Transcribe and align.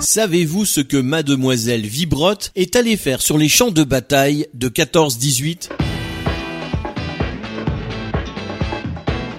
Savez-vous 0.00 0.64
ce 0.64 0.80
que 0.80 0.96
mademoiselle 0.96 1.86
Vibrotte 1.86 2.50
est 2.56 2.76
allée 2.76 2.96
faire 2.96 3.22
sur 3.22 3.38
les 3.38 3.48
champs 3.48 3.70
de 3.70 3.84
bataille 3.84 4.46
de 4.54 4.68
14-18 4.68 5.70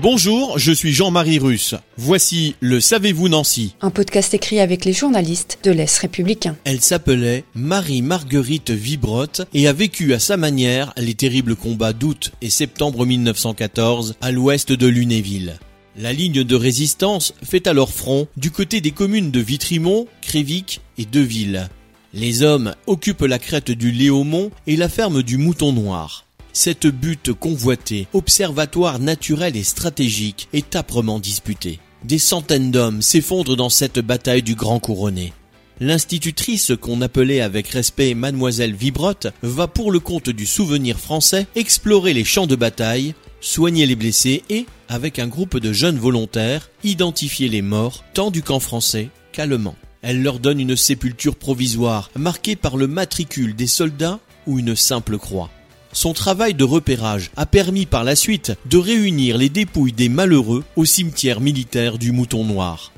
Bonjour, 0.00 0.58
je 0.58 0.70
suis 0.70 0.92
Jean-Marie 0.92 1.38
Russe. 1.38 1.74
Voici 1.96 2.56
le 2.60 2.78
Savez-vous 2.78 3.28
Nancy 3.28 3.74
Un 3.80 3.90
podcast 3.90 4.34
écrit 4.34 4.60
avec 4.60 4.84
les 4.84 4.92
journalistes 4.92 5.58
de 5.64 5.70
l'Est 5.70 5.96
républicain. 5.98 6.56
Elle 6.64 6.82
s'appelait 6.82 7.44
Marie-Marguerite 7.54 8.70
Vibrotte 8.70 9.42
et 9.54 9.66
a 9.66 9.72
vécu 9.72 10.12
à 10.12 10.18
sa 10.18 10.36
manière 10.36 10.92
les 10.98 11.14
terribles 11.14 11.56
combats 11.56 11.94
d'août 11.94 12.32
et 12.42 12.50
septembre 12.50 13.06
1914 13.06 14.16
à 14.20 14.30
l'ouest 14.30 14.72
de 14.72 14.86
Lunéville. 14.86 15.58
La 15.96 16.12
ligne 16.12 16.42
de 16.42 16.56
résistance 16.56 17.34
fait 17.44 17.68
alors 17.68 17.92
front 17.92 18.26
du 18.36 18.50
côté 18.50 18.80
des 18.80 18.90
communes 18.90 19.30
de 19.30 19.38
Vitrimont, 19.38 20.08
Crévic 20.22 20.80
et 20.98 21.04
Deville. 21.04 21.68
Les 22.12 22.42
hommes 22.42 22.74
occupent 22.88 23.22
la 23.22 23.38
crête 23.38 23.70
du 23.70 23.92
Léaumont 23.92 24.50
et 24.66 24.74
la 24.74 24.88
ferme 24.88 25.22
du 25.22 25.36
Mouton 25.36 25.72
Noir. 25.72 26.24
Cette 26.52 26.88
butte 26.88 27.32
convoitée, 27.32 28.08
observatoire 28.12 28.98
naturel 28.98 29.56
et 29.56 29.62
stratégique, 29.62 30.48
est 30.52 30.74
âprement 30.74 31.20
disputée. 31.20 31.78
Des 32.02 32.18
centaines 32.18 32.72
d'hommes 32.72 33.00
s'effondrent 33.00 33.56
dans 33.56 33.70
cette 33.70 34.00
bataille 34.00 34.42
du 34.42 34.56
Grand 34.56 34.80
Couronné. 34.80 35.32
L'institutrice 35.80 36.72
qu'on 36.80 37.02
appelait 37.02 37.40
avec 37.40 37.68
respect 37.68 38.14
Mademoiselle 38.14 38.74
Vibrotte 38.74 39.28
va 39.42 39.68
pour 39.68 39.92
le 39.92 40.00
compte 40.00 40.30
du 40.30 40.46
souvenir 40.46 40.98
français 40.98 41.46
explorer 41.54 42.12
les 42.14 42.24
champs 42.24 42.46
de 42.46 42.56
bataille, 42.56 43.14
soigner 43.44 43.84
les 43.84 43.94
blessés 43.94 44.42
et, 44.48 44.66
avec 44.88 45.18
un 45.18 45.28
groupe 45.28 45.58
de 45.58 45.72
jeunes 45.72 45.98
volontaires, 45.98 46.70
identifier 46.82 47.48
les 47.48 47.62
morts 47.62 48.02
tant 48.14 48.30
du 48.30 48.42
camp 48.42 48.58
français 48.58 49.10
qu'allemand. 49.32 49.76
Elle 50.00 50.22
leur 50.22 50.38
donne 50.38 50.60
une 50.60 50.76
sépulture 50.76 51.36
provisoire 51.36 52.10
marquée 52.16 52.56
par 52.56 52.76
le 52.76 52.86
matricule 52.86 53.54
des 53.54 53.66
soldats 53.66 54.18
ou 54.46 54.58
une 54.58 54.74
simple 54.74 55.18
croix. 55.18 55.50
Son 55.92 56.14
travail 56.14 56.54
de 56.54 56.64
repérage 56.64 57.30
a 57.36 57.46
permis 57.46 57.86
par 57.86 58.02
la 58.02 58.16
suite 58.16 58.52
de 58.66 58.78
réunir 58.78 59.38
les 59.38 59.50
dépouilles 59.50 59.92
des 59.92 60.08
malheureux 60.08 60.64
au 60.74 60.84
cimetière 60.84 61.40
militaire 61.40 61.98
du 61.98 62.12
Mouton 62.12 62.44
Noir. 62.44 62.93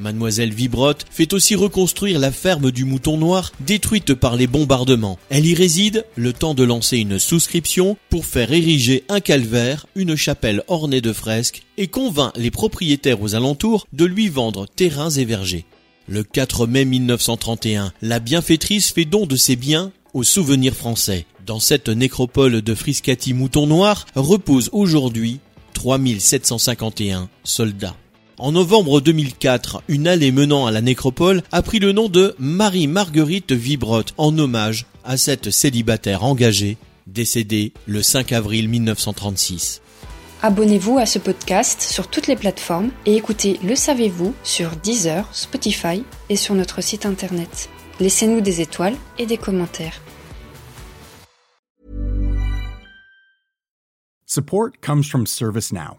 Mademoiselle 0.00 0.52
Vibrotte 0.52 1.06
fait 1.10 1.32
aussi 1.32 1.54
reconstruire 1.54 2.18
la 2.18 2.32
ferme 2.32 2.70
du 2.70 2.84
Mouton 2.84 3.18
Noir 3.18 3.52
détruite 3.60 4.14
par 4.14 4.36
les 4.36 4.46
bombardements. 4.46 5.18
Elle 5.28 5.46
y 5.46 5.54
réside 5.54 6.04
le 6.16 6.32
temps 6.32 6.54
de 6.54 6.64
lancer 6.64 6.98
une 6.98 7.18
souscription 7.18 7.96
pour 8.08 8.26
faire 8.26 8.52
ériger 8.52 9.04
un 9.08 9.20
calvaire, 9.20 9.86
une 9.94 10.16
chapelle 10.16 10.64
ornée 10.66 11.00
de 11.00 11.12
fresques 11.12 11.62
et 11.76 11.86
convainc 11.86 12.32
les 12.36 12.50
propriétaires 12.50 13.22
aux 13.22 13.34
alentours 13.34 13.86
de 13.92 14.04
lui 14.04 14.28
vendre 14.28 14.66
terrains 14.66 15.10
et 15.10 15.24
vergers. 15.24 15.66
Le 16.08 16.24
4 16.24 16.66
mai 16.66 16.84
1931, 16.84 17.92
la 18.02 18.18
bienfaitrice 18.18 18.92
fait 18.92 19.04
don 19.04 19.26
de 19.26 19.36
ses 19.36 19.54
biens 19.54 19.92
au 20.14 20.24
souvenir 20.24 20.74
français. 20.74 21.26
Dans 21.46 21.60
cette 21.60 21.88
nécropole 21.88 22.62
de 22.62 22.74
Friscati 22.74 23.32
Mouton 23.34 23.66
Noir 23.66 24.06
reposent 24.14 24.70
aujourd'hui 24.72 25.40
3751 25.74 27.28
soldats. 27.44 27.96
En 28.40 28.52
novembre 28.52 29.02
2004, 29.02 29.82
une 29.88 30.08
allée 30.08 30.32
menant 30.32 30.64
à 30.64 30.70
la 30.70 30.80
nécropole 30.80 31.42
a 31.52 31.60
pris 31.60 31.78
le 31.78 31.92
nom 31.92 32.08
de 32.08 32.34
Marie-Marguerite 32.38 33.52
Vibrotte 33.52 34.14
en 34.16 34.38
hommage 34.38 34.86
à 35.04 35.18
cette 35.18 35.50
célibataire 35.50 36.24
engagée, 36.24 36.78
décédée 37.06 37.74
le 37.86 38.02
5 38.02 38.32
avril 38.32 38.70
1936. 38.70 39.82
Abonnez-vous 40.40 40.96
à 40.96 41.04
ce 41.04 41.18
podcast 41.18 41.82
sur 41.82 42.08
toutes 42.08 42.28
les 42.28 42.34
plateformes 42.36 42.92
et 43.04 43.14
écoutez 43.14 43.60
Le 43.62 43.74
Savez-vous 43.74 44.34
sur 44.42 44.70
Deezer, 44.70 45.28
Spotify 45.32 46.02
et 46.30 46.36
sur 46.36 46.54
notre 46.54 46.80
site 46.80 47.04
internet. 47.04 47.68
Laissez-nous 48.00 48.40
des 48.40 48.62
étoiles 48.62 48.96
et 49.18 49.26
des 49.26 49.36
commentaires. 49.36 50.00
Support 54.24 54.70
comes 54.80 55.04
from 55.04 55.26
ServiceNow, 55.26 55.98